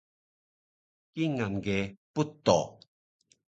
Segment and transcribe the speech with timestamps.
[1.13, 1.79] kingal ge
[2.13, 2.57] puto